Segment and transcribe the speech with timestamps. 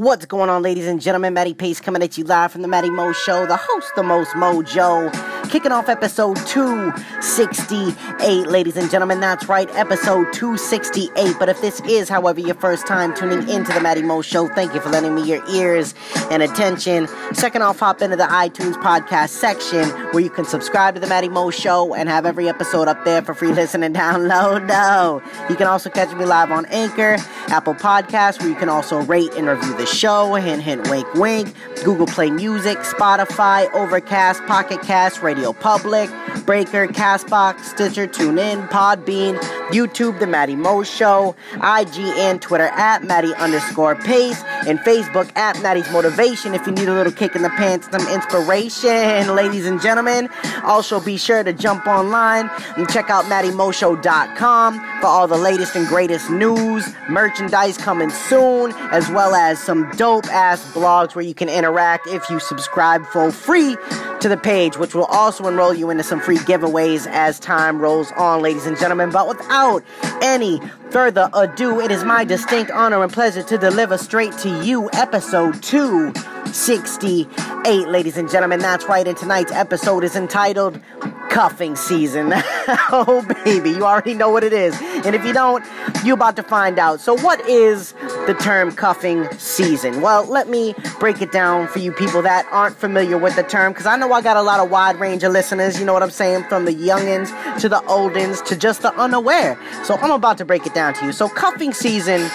[0.00, 1.34] What's going on, ladies and gentlemen?
[1.34, 4.30] Matty Pace coming at you live from the Matty Mo Show, the host, the most
[4.30, 5.39] mojo.
[5.48, 9.18] Kicking off episode 268, ladies and gentlemen.
[9.20, 11.34] That's right, episode 268.
[11.40, 14.72] But if this is, however, your first time tuning into the Matty Mo Show, thank
[14.74, 15.92] you for lending me your ears
[16.30, 17.08] and attention.
[17.32, 21.28] Second off, hop into the iTunes podcast section where you can subscribe to the Matty
[21.28, 24.66] Mo Show and have every episode up there for free listen and download.
[24.68, 25.20] No.
[25.48, 27.16] You can also catch me live on Anchor,
[27.48, 30.34] Apple Podcasts, where you can also rate and review the show.
[30.34, 31.52] Hint, hint, wink, wink.
[31.84, 36.10] Google Play Music, Spotify, Overcast, Pocket Cast, Radio Public,
[36.44, 43.32] Breaker, Castbox, Stitcher, TuneIn, Podbean, YouTube, The Matty Mo Show, IG and Twitter at Matty
[43.34, 47.50] underscore Pace, and Facebook at Matty's Motivation if you need a little kick in the
[47.50, 50.28] pants, some inspiration, ladies and gentlemen.
[50.64, 55.86] Also, be sure to jump online and check out MattyMoShow.com for all the latest and
[55.86, 61.48] greatest news, merchandise coming soon, as well as some dope ass blogs where you can
[61.48, 63.76] interact if you subscribe for free
[64.20, 68.10] to the page, which will also enroll you into some free giveaways as time rolls
[68.12, 69.10] on, ladies and gentlemen.
[69.10, 69.84] But without
[70.22, 74.88] any further ado, it is my distinct honor and pleasure to deliver straight to you
[74.94, 78.60] episode 268, ladies and gentlemen.
[78.60, 80.80] That's right, and tonight's episode is entitled
[81.28, 82.32] Cuffing Season.
[82.90, 84.74] oh, baby, you already know what it is.
[85.04, 85.62] And if you don't,
[86.02, 86.98] you're about to find out.
[87.00, 87.92] So, what is
[88.26, 90.00] the term cuffing season?
[90.00, 93.72] Well, let me break it down for you people that aren't familiar with the term,
[93.72, 96.02] because I know I got a lot of wide range of listeners, you know what
[96.02, 99.58] I'm saying, from the youngins to the oldins to just the unaware.
[99.84, 101.12] So I'm about to break it down to you.
[101.12, 102.28] So cuffing season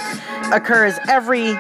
[0.52, 1.55] occurs every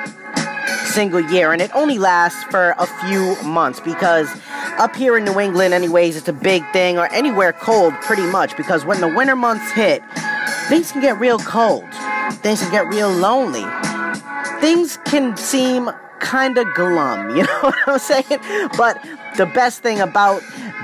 [0.85, 4.29] single year, and it only lasts for a few months because
[4.77, 8.55] up here in New England, anyways, it's a big thing, or anywhere cold, pretty much,
[8.57, 10.01] because when the winter months hit,
[10.67, 11.85] things can get real cold.
[12.41, 13.65] Things can get real lonely.
[14.61, 15.89] Things can seem
[16.19, 18.39] kind of glum, you know what I'm saying?
[18.77, 19.03] But
[19.37, 20.41] the best thing about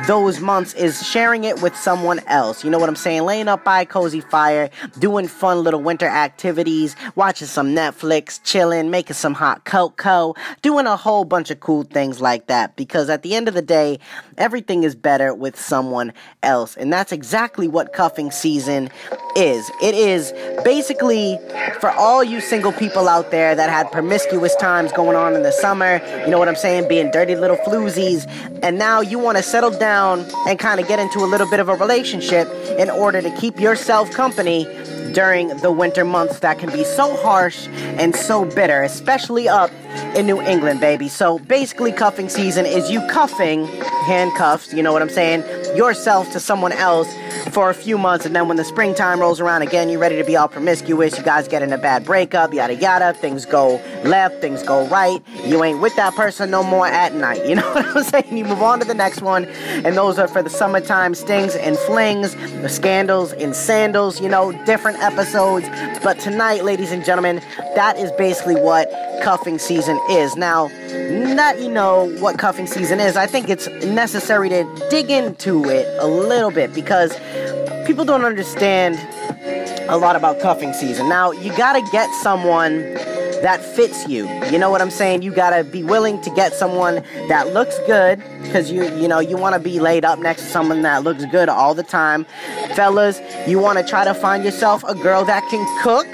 [0.07, 2.63] those months is sharing it with someone else.
[2.63, 3.23] You know what I'm saying?
[3.23, 8.89] Laying up by a cozy fire, doing fun little winter activities, watching some Netflix, chilling,
[8.89, 12.76] making some hot cocoa, doing a whole bunch of cool things like that.
[12.76, 13.99] Because at the end of the day,
[14.37, 16.76] everything is better with someone else.
[16.76, 18.89] And that's exactly what cuffing season
[19.36, 19.70] is.
[19.81, 20.33] It is
[20.64, 21.39] basically
[21.80, 25.52] for all you single people out there that had promiscuous times going on in the
[25.52, 26.87] summer, you know what I'm saying?
[26.87, 28.27] Being dirty little floozies.
[28.63, 31.59] And now you want to settle down and kind of get into a little bit
[31.59, 32.47] of a relationship
[32.77, 34.65] in order to keep yourself company
[35.13, 39.71] during the winter months that can be so harsh and so bitter, especially up
[40.15, 41.07] in New England, baby.
[41.07, 43.65] So basically, cuffing season is you cuffing,
[44.05, 45.41] handcuffs, you know what I'm saying,
[45.75, 47.13] yourself to someone else
[47.52, 50.23] for a few months, and then when the springtime rolls around again, you're ready to
[50.23, 51.17] be all promiscuous.
[51.17, 53.14] You guys get in a bad breakup, yada yada.
[53.14, 55.22] Things go left, things go right.
[55.45, 57.42] You ain't with that person no more at night.
[57.52, 58.38] You know what I'm saying?
[58.38, 61.78] You move on to the next one, and those are for the summertime stings and
[61.80, 64.22] flings, the scandals and sandals.
[64.22, 65.68] You know, different episodes.
[66.02, 67.42] But tonight, ladies and gentlemen,
[67.76, 68.89] that is basically what
[69.22, 70.38] cuffing season is.
[70.38, 70.70] Now,
[71.36, 75.88] that you know what cuffing season is, I think it's necessary to dig into it
[76.00, 77.12] a little bit because
[77.86, 78.99] people don't understand
[79.89, 81.09] a lot about cuffing season.
[81.09, 82.81] Now, you gotta get someone
[83.41, 84.27] that fits you.
[84.52, 85.21] You know what I'm saying?
[85.21, 89.37] You gotta be willing to get someone that looks good because you you know you
[89.37, 92.25] want to be laid up next to someone that looks good all the time.
[92.75, 96.05] Fellas, you want to try to find yourself a girl that can cook,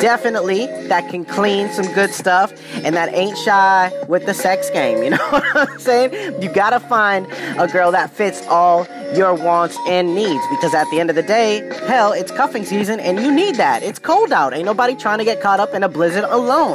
[0.00, 2.52] definitely that can clean some good stuff
[2.84, 5.02] and that ain't shy with the sex game.
[5.02, 6.42] You know what I'm saying?
[6.42, 7.26] You gotta find
[7.58, 11.22] a girl that fits all your wants and needs because at the end of the
[11.22, 13.82] day, hell, it's cuffing season and you need that.
[13.82, 14.54] It's cold out.
[14.54, 16.71] Ain't nobody trying to get caught up in a blizzard alone.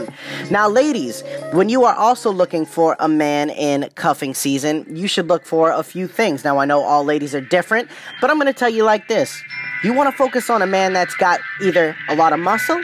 [0.51, 5.27] Now, ladies, when you are also looking for a man in cuffing season, you should
[5.27, 6.43] look for a few things.
[6.43, 7.89] Now, I know all ladies are different,
[8.21, 9.41] but I'm going to tell you like this.
[9.83, 12.81] You want to focus on a man that's got either a lot of muscle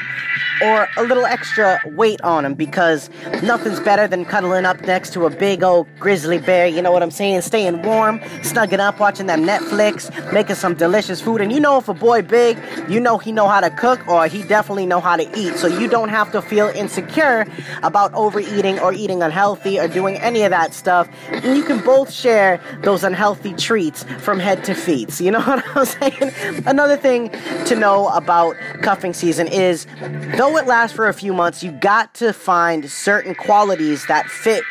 [0.62, 3.10] or a little extra weight on him because
[3.42, 7.02] nothing's better than cuddling up next to a big old grizzly bear, you know what
[7.02, 7.42] I'm saying?
[7.42, 11.42] Staying warm, snugging up, watching that Netflix, making some delicious food.
[11.42, 12.58] And you know if a boy big,
[12.88, 15.56] you know he know how to cook or he definitely know how to eat.
[15.56, 17.46] So you don't have to feel insecure
[17.82, 21.10] about overeating or eating unhealthy or doing any of that stuff.
[21.30, 25.12] And you can both share those unhealthy treats from head to feet.
[25.12, 26.64] So you know what I'm saying?
[26.66, 27.30] Another another thing
[27.66, 29.88] to know about cuffing season is
[30.36, 34.66] though it lasts for a few months, you got to find certain qualities that fit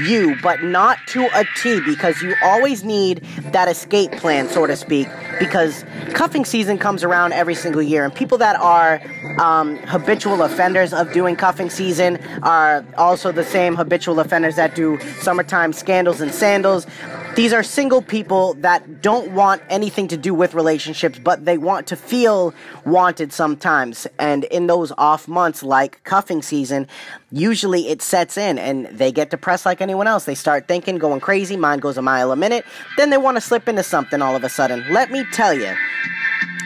[0.00, 3.18] you, but not to a T because you always need
[3.52, 5.06] that escape plan, so to speak,
[5.38, 9.00] because cuffing season comes around every single year, and people that are
[9.38, 14.98] um, habitual offenders of doing cuffing season are also the same habitual offenders that do
[15.20, 16.88] summertime scandals and sandals.
[17.34, 21.86] These are single people that don't want anything to do with relationships, but they want
[21.86, 22.52] to feel
[22.84, 24.06] wanted sometimes.
[24.18, 26.86] And in those off months, like cuffing season,
[27.30, 30.26] usually it sets in and they get depressed like anyone else.
[30.26, 32.66] They start thinking, going crazy, mind goes a mile a minute.
[32.98, 34.84] Then they want to slip into something all of a sudden.
[34.90, 35.74] Let me tell you,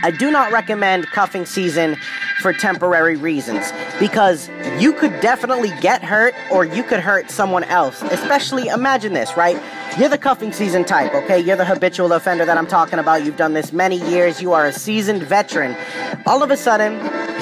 [0.06, 1.96] I do not recommend cuffing season
[2.38, 4.48] for temporary reasons because
[4.78, 8.02] you could definitely get hurt or you could hurt someone else.
[8.02, 9.60] Especially, imagine this, right?
[9.98, 11.40] You're the cuffing season type, okay?
[11.40, 13.24] You're the habitual offender that I'm talking about.
[13.24, 14.40] You've done this many years.
[14.40, 15.76] You are a seasoned veteran.
[16.24, 16.94] All of a sudden,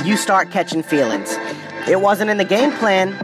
[0.06, 1.36] you start catching feelings.
[1.86, 3.14] It wasn't in the game plan,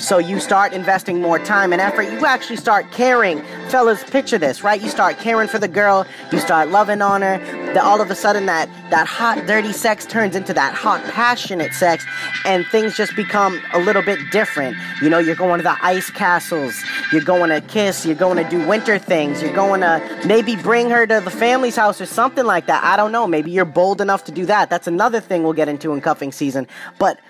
[0.00, 2.04] so you start investing more time and effort.
[2.04, 3.42] You actually start caring.
[3.68, 4.80] Fellas, picture this, right?
[4.80, 6.06] You start caring for the girl.
[6.32, 7.38] You start loving on her.
[7.74, 11.74] That all of a sudden that that hot, dirty sex turns into that hot, passionate
[11.74, 12.04] sex,
[12.46, 14.76] and things just become a little bit different.
[15.02, 16.74] You know, you're going to the ice castles.
[17.12, 18.06] You're going to kiss.
[18.06, 19.42] You're going to do winter things.
[19.42, 22.82] You're going to maybe bring her to the family's house or something like that.
[22.82, 23.26] I don't know.
[23.26, 24.70] Maybe you're bold enough to do that.
[24.70, 26.66] That's another thing we'll get into in cuffing season.
[26.98, 27.20] But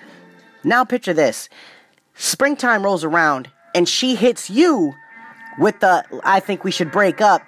[0.62, 1.48] now picture this
[2.14, 4.94] springtime rolls around and she hits you
[5.58, 7.42] with the I think we should break up.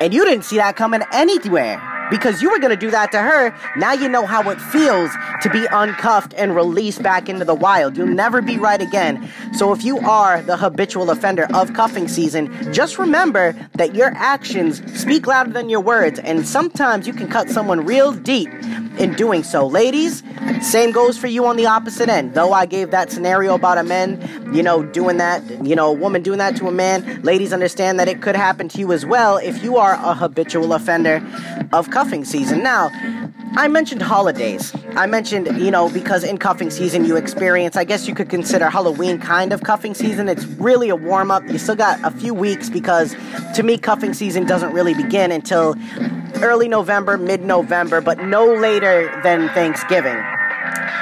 [0.00, 1.80] And you didn't see that coming anywhere
[2.10, 3.54] because you were going to do that to her.
[3.76, 5.10] Now you know how it feels
[5.42, 7.96] to be uncuffed and released back into the wild.
[7.96, 9.30] You'll never be right again.
[9.54, 14.82] So if you are the habitual offender of cuffing season, just remember that your actions
[15.00, 18.50] speak louder than your words, and sometimes you can cut someone real deep
[19.00, 19.66] in doing so.
[19.66, 20.22] Ladies,
[20.60, 22.34] same goes for you on the opposite end.
[22.34, 24.20] Though I gave that scenario about a man,
[24.54, 27.98] you know, doing that, you know, a woman doing that to a man, ladies understand
[27.98, 31.26] that it could happen to you as well if you are a habitual offender
[31.72, 32.62] of cuffing season.
[32.62, 32.90] Now,
[33.56, 34.72] I mentioned holidays.
[34.96, 38.70] I mentioned, you know, because in cuffing season you experience, I guess you could consider
[38.70, 40.28] Halloween kind of cuffing season.
[40.28, 41.42] It's really a warm up.
[41.48, 43.16] You still got a few weeks because
[43.56, 45.74] to me, cuffing season doesn't really begin until
[46.42, 50.16] early November, mid November, but no later than Thanksgiving.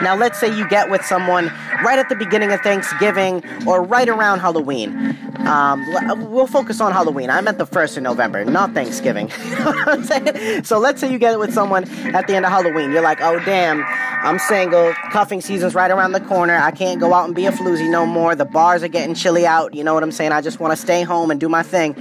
[0.02, 1.46] Now, let's say you get with someone
[1.84, 5.16] right at the beginning of Thanksgiving or right around Halloween.
[5.40, 5.84] Um,
[6.30, 7.30] we'll focus on Halloween.
[7.30, 9.28] I meant the first of November, not Thanksgiving.
[10.62, 11.84] so let's say you get it with someone
[12.14, 12.92] at the end of Halloween.
[12.92, 13.82] You're like, oh damn,
[14.22, 14.92] I'm single.
[15.10, 16.56] Cuffing season's right around the corner.
[16.56, 18.34] I can't go out and be a floozy no more.
[18.34, 19.74] The bars are getting chilly out.
[19.74, 20.32] You know what I'm saying?
[20.32, 21.96] I just want to stay home and do my thing.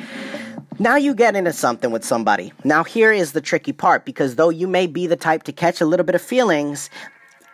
[0.80, 2.54] Now you get into something with somebody.
[2.64, 5.82] Now here is the tricky part because though you may be the type to catch
[5.82, 6.92] a little bit of feelings,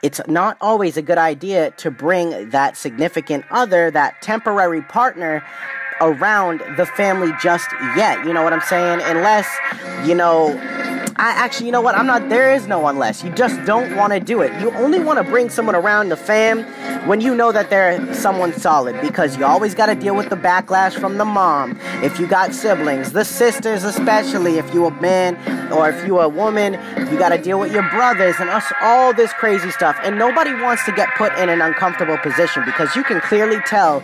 [0.02, 5.42] it's not always a good idea to bring that significant other, that temporary partner,
[6.02, 8.26] around the family just yet.
[8.26, 9.00] You know what I'm saying?
[9.04, 9.48] Unless,
[10.06, 10.50] you know,
[11.16, 11.96] I actually, you know what?
[11.96, 13.24] I'm not, there is no unless.
[13.24, 14.60] You just don't want to do it.
[14.60, 16.64] You only want to bring someone around the fam
[17.08, 20.36] when you know that they're someone solid because you always got to deal with the
[20.36, 21.78] backlash from the mom.
[22.02, 25.36] If you got siblings, the sisters, especially if you a man
[25.72, 26.74] or if you a woman,
[27.12, 29.96] you got to deal with your brothers and us, all this crazy stuff.
[30.04, 34.00] And nobody wants to get put in an uncomfortable position because you can clearly tell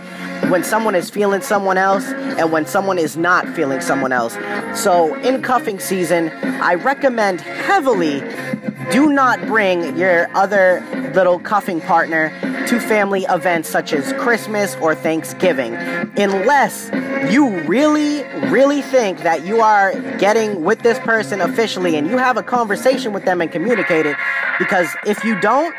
[0.49, 4.37] when someone is feeling someone else and when someone is not feeling someone else.
[4.73, 6.29] So, in cuffing season,
[6.61, 8.21] I recommend heavily
[8.91, 12.29] do not bring your other little cuffing partner
[12.67, 15.75] to family events such as Christmas or Thanksgiving
[16.17, 16.89] unless
[17.31, 22.37] you really, really think that you are getting with this person officially and you have
[22.37, 24.15] a conversation with them and communicate it.
[24.57, 25.75] Because if you don't,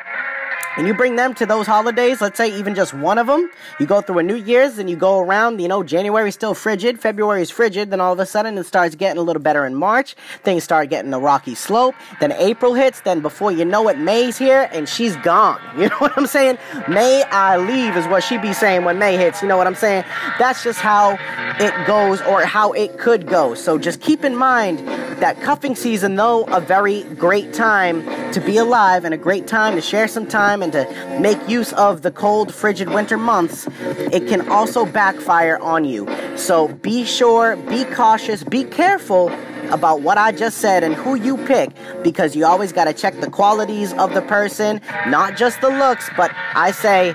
[0.81, 3.85] and you bring them to those holidays, let's say even just one of them, you
[3.85, 7.51] go through a New Year's and you go around, you know, January's still frigid, February's
[7.51, 10.65] frigid, then all of a sudden it starts getting a little better in March, things
[10.65, 14.71] start getting a rocky slope, then April hits, then before you know it, May's here
[14.73, 15.61] and she's gone.
[15.81, 16.59] You know what I'm saying?
[16.89, 19.75] May I leave is what she be saying when May hits, you know what I'm
[19.75, 20.05] saying?
[20.39, 21.19] That's just how
[21.59, 23.55] it goes or how it could go.
[23.55, 24.79] So just keep in mind
[25.21, 29.75] that cuffing season, though a very great time to be alive and a great time
[29.75, 33.69] to share some time and to make use of the cold, frigid winter months,
[34.13, 36.09] it can also backfire on you.
[36.37, 39.31] So be sure, be cautious, be careful
[39.71, 41.71] about what I just said and who you pick
[42.03, 46.11] because you always got to check the qualities of the person, not just the looks,
[46.17, 47.15] but I say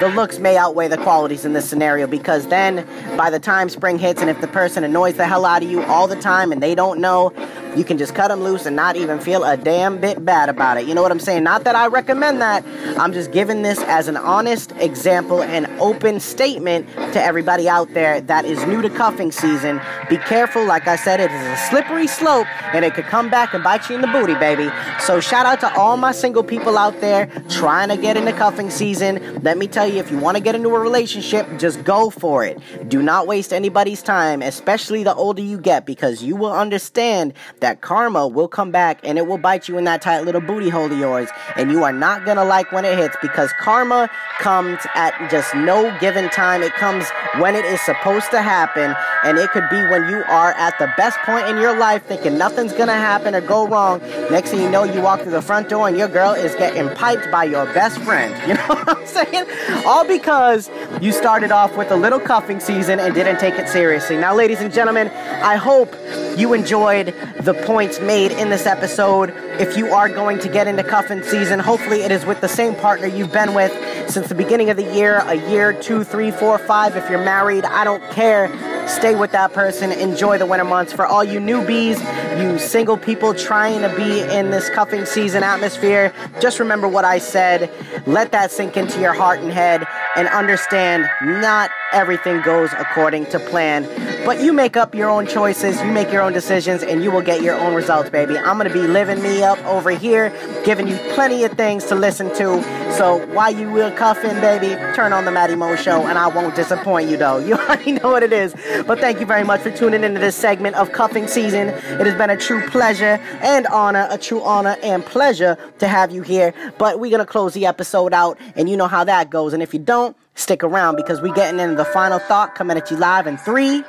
[0.00, 2.86] the looks may outweigh the qualities in this scenario because then
[3.16, 5.82] by the time spring hits and if the person annoys the hell out of you
[5.84, 7.32] all the time and they don't know,
[7.76, 10.76] you can just cut them loose and not even feel a damn bit bad about
[10.76, 10.86] it.
[10.86, 11.44] You know what I'm saying?
[11.44, 12.64] Not that I recommend that.
[12.98, 18.20] I'm just giving this as an honest example and open statement to everybody out there
[18.22, 19.80] that is new to cuffing season.
[20.08, 20.64] Be careful.
[20.64, 23.88] Like I said, it is a slippery slope and it could come back and bite
[23.88, 24.70] you in the booty, baby.
[25.00, 28.70] So shout out to all my single people out there trying to get into cuffing
[28.70, 29.40] season.
[29.50, 32.44] Let me tell you, if you want to get into a relationship, just go for
[32.44, 32.56] it.
[32.88, 37.80] Do not waste anybody's time, especially the older you get, because you will understand that
[37.80, 40.84] karma will come back and it will bite you in that tight little booty hole
[40.84, 41.30] of yours.
[41.56, 45.52] And you are not going to like when it hits because karma comes at just
[45.56, 46.62] no given time.
[46.62, 47.04] It comes
[47.38, 48.94] when it is supposed to happen.
[49.24, 52.38] And it could be when you are at the best point in your life thinking
[52.38, 53.98] nothing's going to happen or go wrong.
[54.30, 56.88] Next thing you know, you walk through the front door and your girl is getting
[56.94, 58.32] piped by your best friend.
[58.50, 59.39] You know what I'm saying?
[59.86, 60.70] All because
[61.00, 64.16] you started off with a little cuffing season and didn't take it seriously.
[64.16, 65.94] Now, ladies and gentlemen, I hope
[66.36, 69.30] you enjoyed the points made in this episode.
[69.58, 72.74] If you are going to get into cuffing season, hopefully it is with the same
[72.74, 73.72] partner you've been with
[74.10, 76.96] since the beginning of the year a year, two, three, four, five.
[76.96, 78.48] If you're married, I don't care.
[78.86, 79.92] Stay with that person.
[79.92, 80.92] Enjoy the winter months.
[80.92, 81.98] For all you newbies,
[82.40, 87.18] you single people trying to be in this cuffing season atmosphere, just remember what I
[87.18, 87.70] said.
[88.06, 93.38] Let that sink into your heart and head and understand not everything goes according to
[93.38, 93.84] plan.
[94.24, 97.22] But you make up your own choices, you make your own decisions, and you will
[97.22, 98.36] get your own results, baby.
[98.38, 100.32] I'm gonna be living me up over here,
[100.64, 102.62] giving you plenty of things to listen to.
[102.96, 106.28] So while you will cuff in, baby, turn on the Matty Mo Show, and I
[106.28, 107.38] won't disappoint you, though.
[107.50, 108.54] You already know what it is.
[108.86, 111.68] But thank you very much for tuning into this segment of cuffing season.
[111.68, 116.12] It has been a true pleasure and honor, a true honor and pleasure to have
[116.12, 116.54] you here.
[116.78, 119.52] But we're gonna close the episode out, and you know how that goes.
[119.52, 122.90] And if you don't, stick around because we're getting into the final thought coming at
[122.90, 123.82] you live in three,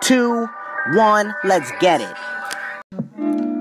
[0.00, 0.48] two,
[0.94, 1.34] one.
[1.44, 2.16] Let's get it.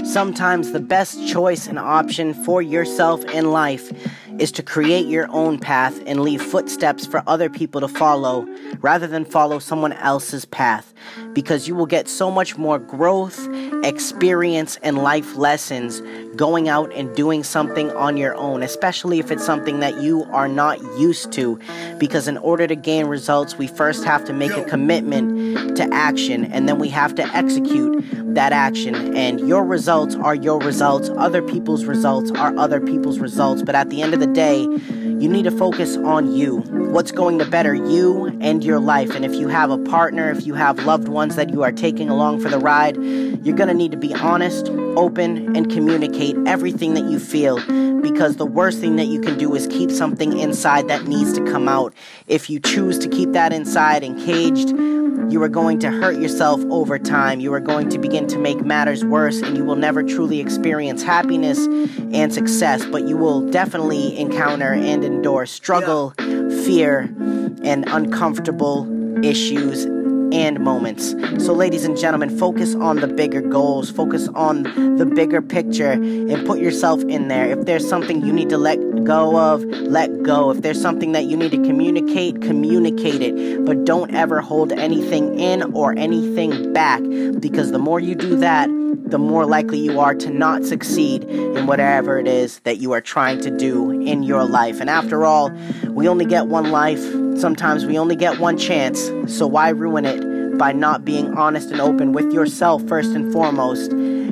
[0.06, 3.92] Sometimes the best choice and option for yourself in life
[4.40, 8.46] is to create your own path and leave footsteps for other people to follow
[8.82, 10.94] rather than follow someone else's path
[11.34, 13.48] because you will get so much more growth,
[13.84, 16.02] experience, and life lessons
[16.36, 20.48] going out and doing something on your own, especially if it's something that you are
[20.48, 21.60] not used to.
[21.98, 26.46] Because in order to gain results, we first have to make a commitment to action
[26.46, 29.16] and then we have to execute that action.
[29.16, 33.62] And your results are your results, other people's results are other people's results.
[33.62, 34.66] But at the end of the day,
[35.22, 36.62] you need to focus on you.
[36.92, 39.12] What's going to better you and your life.
[39.12, 42.10] And if you have a partner, if you have loved ones that you are taking
[42.10, 46.96] along for the ride, you're going to need to be honest, open, and communicate everything
[46.96, 47.58] that you feel.
[48.02, 51.46] Because the worst thing that you can do is keep something inside that needs to
[51.46, 51.94] come out.
[52.26, 54.70] If you choose to keep that inside and caged,
[55.32, 57.40] you are going to hurt yourself over time.
[57.40, 61.02] You are going to begin to make matters worse, and you will never truly experience
[61.02, 61.58] happiness
[62.14, 62.86] and success.
[62.86, 66.14] But you will definitely encounter and endure struggle,
[66.66, 67.02] fear,
[67.64, 68.86] and uncomfortable
[69.24, 69.86] issues
[70.34, 71.12] and moments.
[71.44, 74.64] So, ladies and gentlemen, focus on the bigger goals, focus on
[74.98, 77.50] the bigger picture, and put yourself in there.
[77.58, 80.52] If there's something you need to let go of, let go.
[80.52, 83.66] If there's something that you need to communicate, communicate it.
[83.66, 87.02] But don't ever hold anything in or anything back
[87.40, 88.70] because the more you do that,
[89.06, 93.02] the more likely you are to not succeed in whatever it is that you are
[93.02, 94.80] trying to do in your life.
[94.80, 95.52] And after all,
[95.90, 97.04] we only get one life.
[97.38, 99.12] Sometimes we only get one chance.
[99.28, 103.92] So why ruin it by not being honest and open with yourself first and foremost?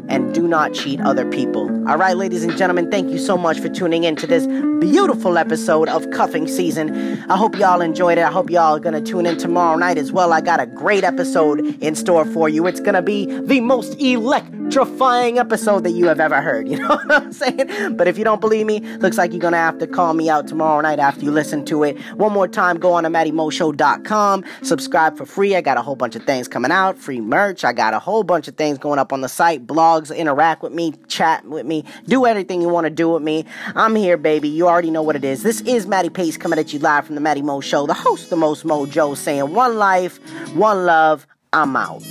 [0.09, 1.69] And do not cheat other people.
[1.87, 4.47] All right, ladies and gentlemen, thank you so much for tuning in to this
[4.79, 7.21] beautiful episode of Cuffing Season.
[7.29, 8.23] I hope y'all enjoyed it.
[8.23, 10.33] I hope y'all are going to tune in tomorrow night as well.
[10.33, 12.65] I got a great episode in store for you.
[12.65, 16.67] It's going to be the most electrifying episode that you have ever heard.
[16.69, 17.97] You know what I'm saying?
[17.97, 20.29] But if you don't believe me, looks like you're going to have to call me
[20.29, 21.97] out tomorrow night after you listen to it.
[22.15, 24.45] One more time, go on to MattyMoShow.com.
[24.61, 25.55] Subscribe for free.
[25.55, 26.97] I got a whole bunch of things coming out.
[26.97, 27.65] Free merch.
[27.65, 29.65] I got a whole bunch of things going up on the site.
[29.99, 33.45] Blogs, interact with me, chat with me, do anything you want to do with me.
[33.75, 34.49] I'm here, baby.
[34.49, 35.43] You already know what it is.
[35.43, 38.29] This is Matty Pace coming at you live from the Matty Mo Show, the host,
[38.29, 40.17] the most mojo, saying one life,
[40.53, 41.27] one love.
[41.51, 42.03] I'm out.